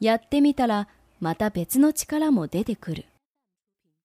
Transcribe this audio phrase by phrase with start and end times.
[0.00, 0.88] やってみたら
[1.20, 3.04] また別の力も出てくる。